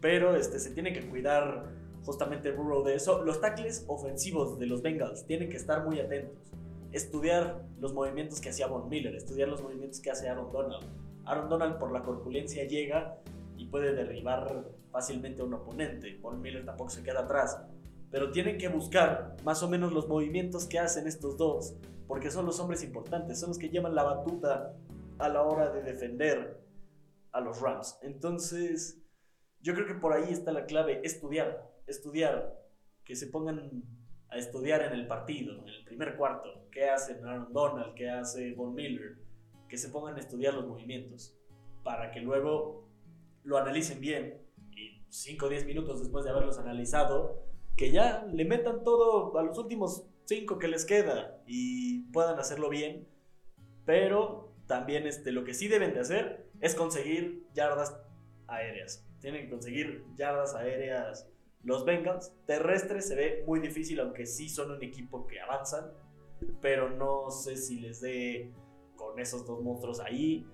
[0.02, 1.66] pero este, se tiene que cuidar
[2.04, 3.24] justamente Burrow de eso.
[3.24, 6.52] Los tackles ofensivos de los Bengals tienen que estar muy atentos.
[6.92, 10.86] Estudiar los movimientos que hacía Von Miller, estudiar los movimientos que hace Aaron Donald.
[11.26, 13.18] Aaron Donald por la corpulencia llega
[13.56, 16.18] y puede derribar fácilmente a un oponente.
[16.22, 17.64] Von Miller tampoco se queda atrás.
[18.13, 21.76] Pero tienen que buscar más o menos los movimientos que hacen estos dos,
[22.08, 24.78] porque son los hombres importantes, son los que llevan la batuta
[25.17, 26.62] a la hora de defender
[27.32, 27.97] a los Rams.
[28.04, 29.02] Entonces,
[29.63, 32.56] yo creo que por ahí está la clave, estudiar, estudiar,
[33.04, 33.84] que se pongan
[34.30, 38.54] a estudiar en el partido, en el primer cuarto, qué hace Aaron Donald, qué hace
[38.54, 39.17] Von Miller,
[39.67, 41.36] que se pongan a estudiar los movimientos,
[41.84, 42.88] para que luego
[43.41, 48.46] lo analicen bien y 5 o 10 minutos después de haberlos analizado, que ya le
[48.46, 53.08] metan todo a los últimos 5 que les queda y puedan hacerlo bien,
[53.86, 57.98] pero también este, lo que sí deben de hacer es conseguir yardas
[58.48, 59.06] aéreas.
[59.20, 61.28] Tienen que conseguir yardas aéreas
[61.64, 62.34] los Bengals.
[62.46, 65.92] Terrestres se ve muy difícil, aunque sí son un equipo que avanzan,
[66.62, 68.54] pero no sé si les dé
[68.96, 70.46] con esos dos monstruos ahí.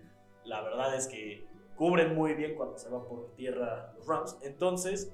[0.45, 4.37] La verdad es que cubren muy bien cuando se va por tierra los Rams.
[4.41, 5.11] Entonces,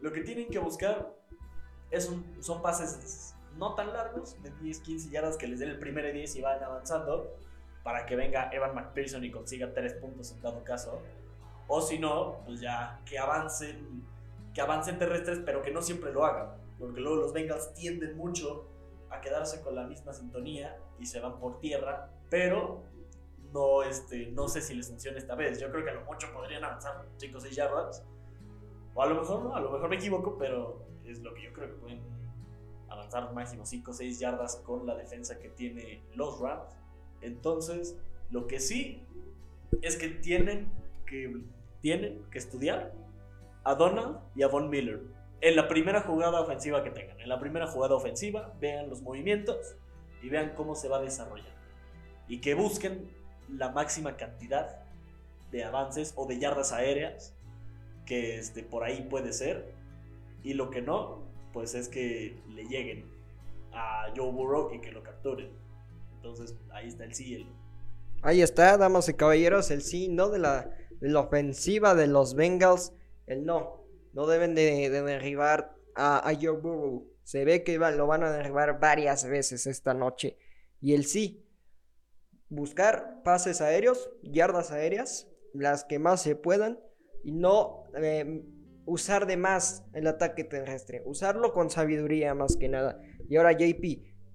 [0.00, 1.17] lo que tienen que buscar
[1.90, 6.12] es son pases no tan largos, de 10, 15 yardas que les den el primer
[6.12, 7.36] 10 y van avanzando
[7.82, 11.02] para que venga Evan McPherson y consiga 3 puntos en dado caso.
[11.66, 14.04] O si no, pues ya que avancen,
[14.54, 16.56] que avancen terrestres, pero que no siempre lo hagan.
[16.78, 18.66] Porque luego los Bengals tienden mucho
[19.10, 22.82] a quedarse con la misma sintonía y se van por tierra, pero
[23.52, 25.58] no, este, no sé si les funciona esta vez.
[25.58, 28.04] Yo creo que a lo mucho podrían avanzar 5 o 6 yardas.
[28.94, 31.52] O a lo mejor no, a lo mejor me equivoco, pero es lo que yo
[31.52, 32.00] creo que pueden
[32.88, 36.72] avanzar máximo 5 o 6 yardas con la defensa que tiene los Rams.
[37.20, 37.96] Entonces,
[38.30, 39.02] lo que sí
[39.82, 40.68] es que tienen
[41.06, 41.42] que,
[41.80, 42.92] tienen que estudiar
[43.64, 45.02] a Donald y a Von Miller.
[45.40, 47.20] En la primera jugada ofensiva que tengan.
[47.20, 49.76] En la primera jugada ofensiva, vean los movimientos
[50.22, 51.54] y vean cómo se va a desarrollar.
[52.26, 53.08] Y que busquen
[53.48, 54.82] la máxima cantidad
[55.50, 57.34] de avances o de yardas aéreas
[58.04, 59.72] que este, por ahí puede ser.
[60.42, 63.10] Y lo que no, pues es que le lleguen
[63.72, 65.50] a Joe Burrow y que lo capturen.
[66.16, 67.46] Entonces ahí está el sí.
[68.22, 70.70] Ahí está, damas y caballeros, el sí, no de la,
[71.16, 72.92] ofensiva de los Bengals,
[73.26, 73.84] el no.
[74.12, 77.06] No deben de, derribar a, Joe Burrow.
[77.22, 80.36] Se ve que lo van a derribar varias veces esta noche.
[80.80, 81.44] Y el sí,
[82.48, 86.80] buscar pases aéreos, yardas aéreas, las que más se puedan,
[87.22, 88.57] y no em,
[88.88, 93.00] usar de más el ataque terrestre, usarlo con sabiduría más que nada.
[93.28, 93.84] Y ahora JP,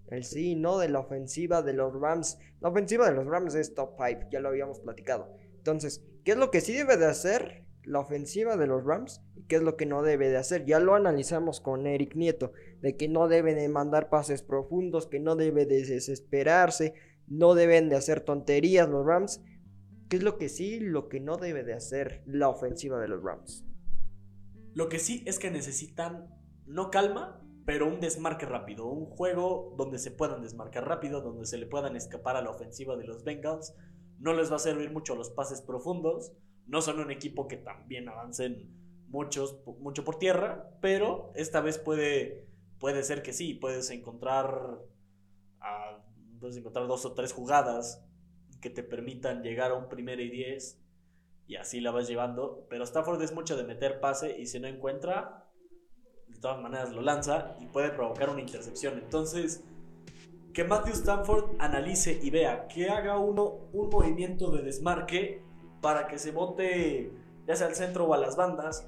[0.09, 2.37] el sí no de la ofensiva de los Rams.
[2.61, 5.35] La ofensiva de los Rams es top 5, ya lo habíamos platicado.
[5.57, 9.23] Entonces, ¿qué es lo que sí debe de hacer la ofensiva de los Rams?
[9.35, 10.65] ¿Y qué es lo que no debe de hacer?
[10.65, 15.19] Ya lo analizamos con Eric Nieto, de que no debe de mandar pases profundos, que
[15.19, 16.93] no debe de desesperarse,
[17.27, 19.41] no deben de hacer tonterías los Rams.
[20.09, 23.23] ¿Qué es lo que sí, lo que no debe de hacer la ofensiva de los
[23.23, 23.65] Rams?
[24.73, 26.29] Lo que sí es que necesitan
[26.65, 31.57] no calma, pero un desmarque rápido, un juego donde se puedan desmarcar rápido, donde se
[31.57, 33.75] le puedan escapar a la ofensiva de los Bengals.
[34.19, 36.33] No les va a servir mucho los pases profundos,
[36.65, 38.69] no son un equipo que también avancen
[39.07, 42.47] muchos, mucho por tierra, pero esta vez puede,
[42.79, 44.79] puede ser que sí, puedes encontrar,
[46.39, 48.03] puedes encontrar dos o tres jugadas
[48.61, 50.82] que te permitan llegar a un primer y diez
[51.47, 54.67] y así la vas llevando, pero Stafford es mucho de meter pase y si no
[54.67, 55.49] encuentra,
[56.27, 58.97] de todas maneras lo lanza y puede provocar una intercepción.
[58.97, 59.63] Entonces,
[60.53, 65.41] que Matthew Stanford analice y vea que haga uno un movimiento de desmarque
[65.81, 67.11] para que se bote
[67.47, 68.87] ya sea al centro o a las bandas,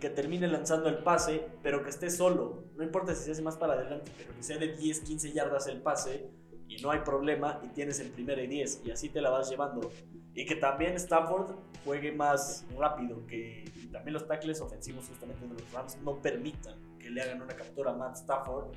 [0.00, 2.64] que termine lanzando el pase, pero que esté solo.
[2.76, 5.66] No importa si se hace más para adelante, pero que sea de 10, 15 yardas
[5.66, 6.30] el pase
[6.68, 9.50] y no hay problema y tienes el primer y 10 y así te la vas
[9.50, 9.90] llevando.
[10.38, 11.50] Y que también Stafford
[11.84, 17.10] juegue más rápido, que también los tackles ofensivos justamente de los Rams no permitan que
[17.10, 18.68] le hagan una captura a Matt Stafford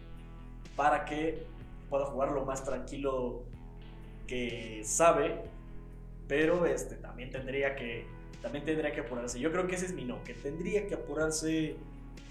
[0.76, 1.45] para que
[1.88, 3.43] pueda jugar lo más tranquilo
[4.26, 5.39] que sabe,
[6.28, 8.08] pero este también tendría que
[8.41, 9.39] también tendría que apurarse.
[9.39, 11.76] Yo creo que ese es mi no, que tendría que apurarse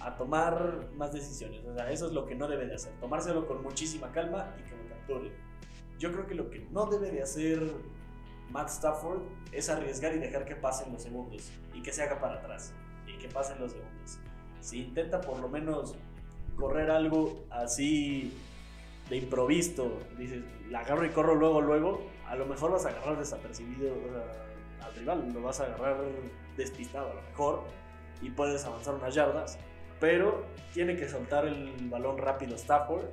[0.00, 1.64] a tomar más decisiones.
[1.66, 4.68] O sea, eso es lo que no debe de hacer, tomárselo con muchísima calma y
[4.68, 5.30] que lo capture.
[6.00, 7.62] Yo creo que lo que no debe de hacer
[8.50, 9.22] Matt Stafford
[9.52, 12.72] es arriesgar y dejar que pasen los segundos y que se haga para atrás
[13.06, 14.18] y que pasen los segundos.
[14.60, 15.94] Si intenta por lo menos
[16.56, 18.36] correr algo así
[19.08, 23.18] de improviso, dices, la agarro y corro luego, luego, a lo mejor vas a agarrar
[23.18, 23.94] desapercibido
[24.82, 26.04] al rival, lo vas a agarrar
[26.56, 27.64] despistado a lo mejor
[28.20, 29.58] y puedes avanzar unas yardas,
[29.98, 33.06] pero tiene que soltar el balón rápido Stafford.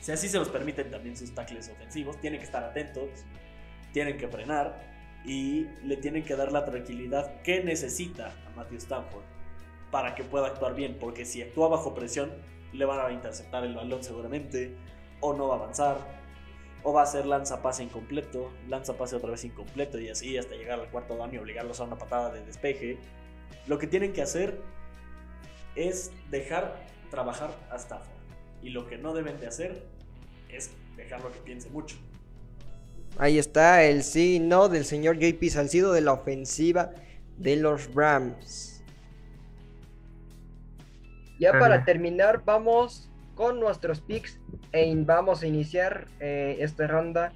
[0.00, 3.24] Si así se los permiten también sus tackles ofensivos, tienen que estar atentos,
[3.96, 4.76] tienen que frenar
[5.24, 9.24] y le tienen que dar la tranquilidad que necesita a Matthew Stafford
[9.90, 12.30] para que pueda actuar bien, porque si actúa bajo presión
[12.74, 14.76] le van a interceptar el balón seguramente,
[15.20, 15.96] o no va a avanzar,
[16.82, 20.56] o va a ser lanza pase incompleto, lanza pase otra vez incompleto y así hasta
[20.56, 22.98] llegar al cuarto daño y obligarlos a una patada de despeje.
[23.66, 24.60] Lo que tienen que hacer
[25.74, 28.20] es dejar trabajar a Stafford.
[28.60, 29.86] Y lo que no deben de hacer
[30.50, 31.96] es dejarlo que piense mucho.
[33.18, 36.92] Ahí está el sí no del señor JP Salcido de la ofensiva
[37.38, 38.84] de los Rams.
[41.38, 44.38] Ya para terminar, vamos con nuestros picks
[44.72, 47.32] e vamos a iniciar eh, esta ronda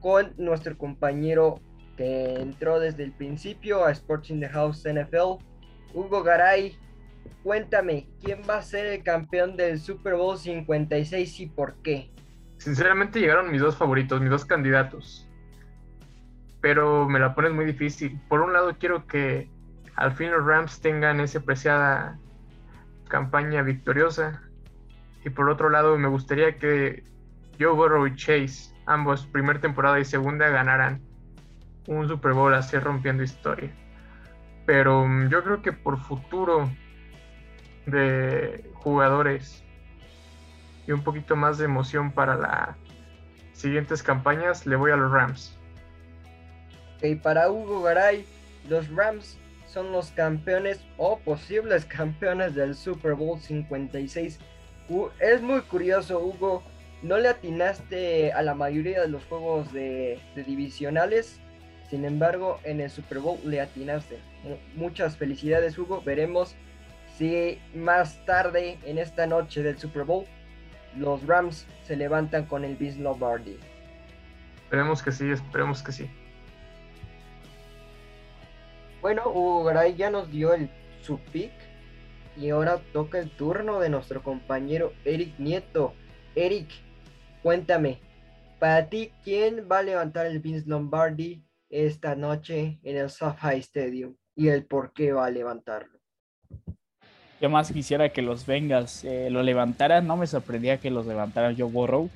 [0.00, 1.60] con nuestro compañero
[1.96, 5.42] que entró desde el principio a Sports in the House NFL,
[5.94, 6.76] Hugo Garay.
[7.42, 12.10] Cuéntame, ¿quién va a ser el campeón del Super Bowl 56 y por qué?
[12.58, 15.28] Sinceramente llegaron mis dos favoritos, mis dos candidatos.
[16.60, 18.20] Pero me la pones muy difícil.
[18.28, 19.48] Por un lado quiero que
[19.96, 22.18] al fin los Rams tengan esa preciada
[23.08, 24.42] campaña victoriosa.
[25.24, 27.04] Y por otro lado me gustaría que
[27.58, 31.00] Joe Burrow y Chase, ambos primera temporada y segunda, ganaran
[31.86, 33.70] un Super Bowl así rompiendo historia.
[34.66, 36.70] Pero mm, yo creo que por futuro
[37.86, 39.64] de jugadores
[40.88, 42.70] y un poquito más de emoción para las
[43.52, 45.54] siguientes campañas, le voy a los Rams.
[47.02, 48.24] Y para Hugo Garay,
[48.70, 54.38] los Rams son los campeones o posibles campeones del Super Bowl 56.
[55.20, 56.62] es muy curioso, Hugo.
[57.02, 61.38] No le atinaste a la mayoría de los juegos de, de divisionales.
[61.90, 64.18] Sin embargo, en el Super Bowl le atinaste.
[64.74, 66.00] Muchas felicidades, Hugo.
[66.00, 66.56] Veremos
[67.18, 70.24] si más tarde en esta noche del Super Bowl
[70.96, 73.58] los Rams se levantan con el Vince Lombardi.
[74.64, 76.10] Esperemos que sí, esperemos que sí.
[79.00, 80.70] Bueno, Hugo Garay ya nos dio el,
[81.02, 81.52] su pick
[82.36, 85.94] y ahora toca el turno de nuestro compañero Eric Nieto.
[86.34, 86.68] Eric,
[87.42, 88.00] cuéntame,
[88.58, 94.16] para ti, ¿quién va a levantar el Vince Lombardi esta noche en el SoFi Stadium
[94.34, 95.98] y el por qué va a levantarlo?
[97.40, 100.06] Yo más quisiera que los Bengals eh, lo levantaran.
[100.06, 102.10] No me sorprendía que los levantara Joe Burrow.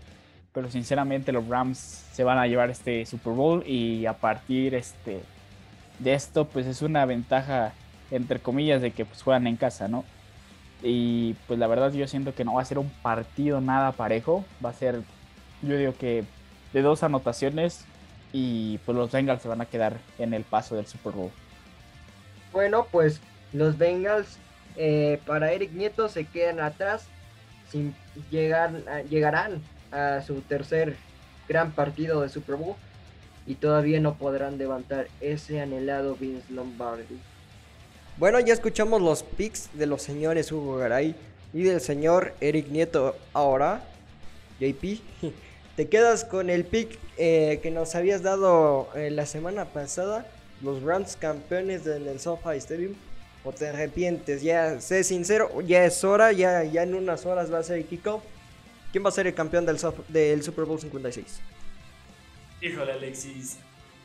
[0.53, 5.23] Pero sinceramente los Rams se van a llevar este Super Bowl y a partir este,
[5.99, 7.73] de esto pues es una ventaja
[8.11, 10.05] entre comillas de que pues juegan en casa, ¿no?
[10.83, 14.45] Y pues la verdad yo siento que no va a ser un partido nada parejo.
[14.63, 15.01] Va a ser,
[15.63, 16.25] yo digo que
[16.75, 17.87] de dos anotaciones
[18.33, 21.31] y pues los Bengals se van a quedar en el paso del Super Bowl.
[22.53, 23.21] Bueno, pues
[23.53, 24.39] los Bengals
[24.77, 27.05] eh, para Eric Nieto se quedan atrás,
[27.71, 27.95] sin
[28.31, 28.73] llegar,
[29.09, 30.97] llegarán a su tercer
[31.49, 32.77] gran partido de Super Bowl
[33.47, 37.19] y todavía no podrán levantar ese anhelado Vince Lombardi.
[38.19, 41.15] Bueno, ya escuchamos los picks de los señores Hugo Garay
[41.53, 43.17] y del señor Eric Nieto.
[43.33, 43.83] Ahora,
[44.61, 45.01] JP,
[45.77, 50.27] te quedas con el pick eh, que nos habías dado eh, la semana pasada,
[50.63, 52.95] los Rams campeones del SoFi Stadium
[53.45, 54.43] o te arrepientes.
[54.43, 57.85] Ya, sé sincero, ya es hora, ya, ya en unas horas va a ser el
[57.85, 58.23] kickoff.
[58.93, 59.79] ¿Quién va a ser el campeón del,
[60.09, 61.41] del Super Bowl 56?
[62.61, 63.59] Híjole, Alexis.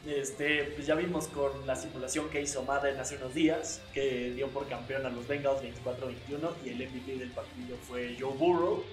[0.05, 4.47] Este, pues ya vimos con la simulación que hizo Madden hace unos días, que dio
[4.47, 8.83] por campeón a los Bengals 24-21 y el MVP del partido fue Joe Burrow.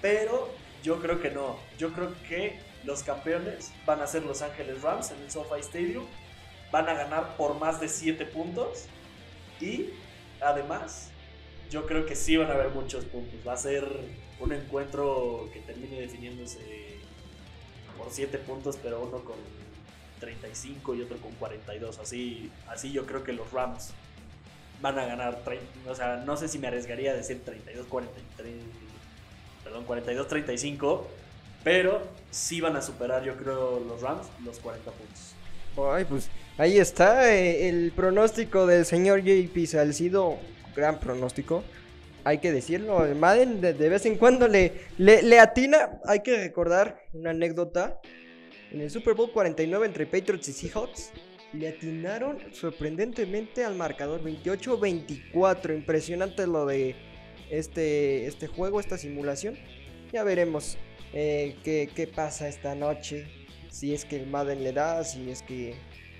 [0.00, 0.48] Pero
[0.82, 1.58] yo creo que no.
[1.78, 6.06] Yo creo que los campeones van a ser Los Ángeles Rams en el SoFi Stadium.
[6.72, 8.86] Van a ganar por más de 7 puntos
[9.60, 9.90] y
[10.40, 11.10] además,
[11.70, 13.40] yo creo que sí van a haber muchos puntos.
[13.46, 13.86] Va a ser
[14.40, 16.98] un encuentro que termine definiéndose
[17.96, 19.36] por 7 puntos, pero uno con
[20.20, 21.98] 35 y otro con 42.
[21.98, 23.90] Así, así yo creo que los Rams
[24.80, 25.42] van a ganar.
[25.88, 28.54] O sea, no sé si me arriesgaría a decir 32, 43.
[29.62, 31.08] Perdón, 42, 35.
[31.62, 35.34] Pero sí van a superar, yo creo, los Rams los 40 puntos.
[35.76, 36.28] Ay, pues
[36.58, 40.38] ahí está eh, el pronóstico del señor JP Salcido.
[40.74, 41.62] Gran pronóstico.
[42.24, 43.04] Hay que decirlo.
[43.14, 46.00] Madden de, vez en cuando le, le, atina.
[46.04, 48.00] Hay que recordar una anécdota.
[48.72, 51.12] En el Super Bowl 49 entre Patriots y Seahawks.
[51.52, 55.74] Le atinaron sorprendentemente al marcador 28-24.
[55.74, 56.96] Impresionante lo de
[57.50, 59.56] este, este juego, esta simulación.
[60.12, 60.76] Ya veremos
[61.12, 63.26] eh, qué, qué pasa esta noche
[63.70, 65.74] si es que el Madden le da, si es que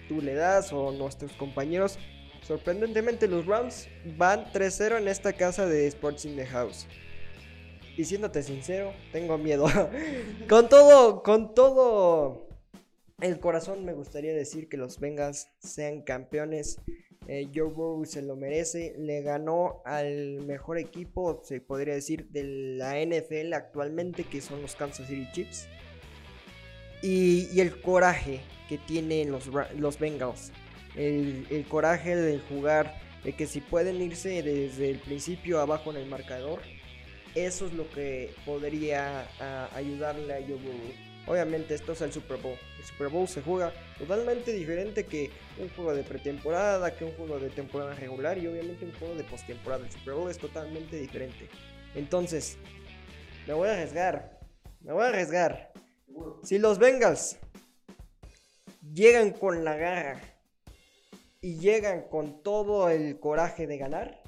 [0.08, 1.98] tú le das o nuestros compañeros.
[2.42, 6.86] sorprendentemente los Rams van 3-0 en esta casa de Sports in the House.
[7.96, 9.66] Y siéndote sincero, tengo miedo.
[10.48, 12.48] con todo, con todo
[13.20, 16.80] el corazón me gustaría decir que los Bengals sean campeones.
[17.26, 18.94] Eh, Joe Burrow se lo merece.
[18.98, 22.44] Le ganó al mejor equipo, se podría decir, de
[22.76, 25.68] la NFL actualmente, que son los Kansas City Chiefs.
[27.04, 30.52] Y, el coraje que tienen los, los Bengals.
[30.96, 35.98] El, el coraje de jugar, de que si pueden irse desde el principio abajo en
[35.98, 36.60] el marcador
[37.34, 39.26] eso es lo que podría
[39.74, 40.58] ayudarle a Joe
[41.26, 42.56] Obviamente esto es el Super Bowl.
[42.78, 47.40] El Super Bowl se juega totalmente diferente que un juego de pretemporada, que un juego
[47.40, 49.84] de temporada regular y obviamente un juego de postemporada.
[49.84, 51.48] El Super Bowl es totalmente diferente.
[51.94, 52.58] Entonces,
[53.48, 54.38] me voy a arriesgar.
[54.82, 55.72] Me voy a arriesgar.
[56.42, 57.38] Si los Bengals
[58.92, 60.20] llegan con la garra
[61.40, 64.22] y llegan con todo el coraje de ganar,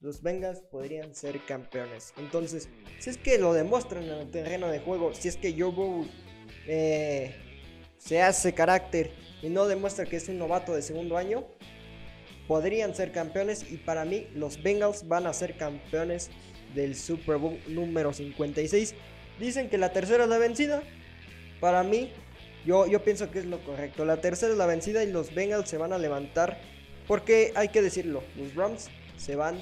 [0.00, 2.12] los Bengals podrían ser campeones.
[2.18, 5.70] Entonces, si es que lo demuestran en el terreno de juego, si es que Joe
[5.70, 6.06] Burrow
[6.66, 7.34] eh,
[7.98, 11.44] se hace carácter y no demuestra que es un novato de segundo año,
[12.46, 16.30] podrían ser campeones y para mí los Bengals van a ser campeones
[16.74, 18.94] del Super Bowl número 56.
[19.38, 20.82] Dicen que la tercera es la vencida.
[21.60, 22.12] Para mí,
[22.64, 24.04] yo, yo pienso que es lo correcto.
[24.04, 26.58] La tercera es la vencida y los Bengals se van a levantar.
[27.06, 29.56] Porque hay que decirlo, los Rams se van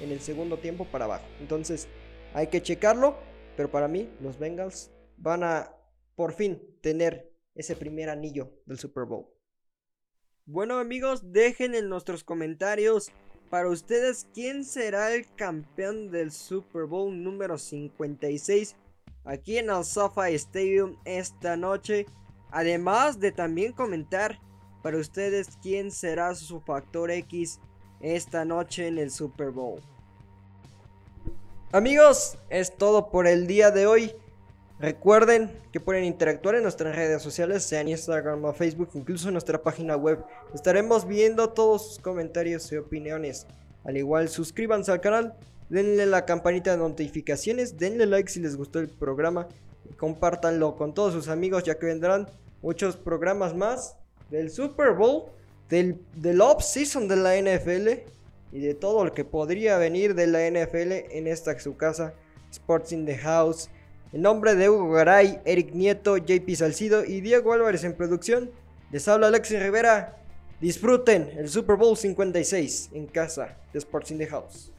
[0.00, 1.26] en el segundo tiempo para abajo.
[1.40, 1.88] Entonces
[2.34, 3.16] hay que checarlo,
[3.56, 5.72] pero para mí los Bengals van a
[6.14, 9.26] por fin tener ese primer anillo del Super Bowl.
[10.46, 13.10] Bueno amigos, dejen en nuestros comentarios
[13.50, 18.76] para ustedes quién será el campeón del Super Bowl número 56
[19.28, 22.06] aquí en el SoFi Stadium esta noche.
[22.50, 24.40] Además de también comentar
[24.82, 27.60] para ustedes quién será su factor X
[28.00, 29.80] esta noche en el Super Bowl.
[31.72, 34.12] Amigos, es todo por el día de hoy.
[34.80, 39.34] Recuerden que pueden interactuar en nuestras redes sociales, sea en Instagram o Facebook, incluso en
[39.34, 40.24] nuestra página web.
[40.54, 43.46] Estaremos viendo todos sus comentarios y opiniones.
[43.84, 45.36] Al igual, suscríbanse al canal,
[45.68, 49.48] denle la campanita de notificaciones, denle like si les gustó el programa
[49.90, 52.28] y compártanlo con todos sus amigos ya que vendrán
[52.62, 53.96] muchos programas más
[54.30, 55.30] del Super Bowl
[55.68, 57.88] del, off-season de la NFL
[58.52, 62.14] y de todo lo que podría venir de la NFL en esta su casa,
[62.50, 63.68] Sports in the House.
[64.12, 68.50] En nombre de Hugo Garay, Eric Nieto, JP Salcido y Diego Álvarez en producción,
[68.90, 70.16] les habla Alexis Rivera.
[70.60, 74.72] Disfruten el Super Bowl 56 en casa de Sports in the House.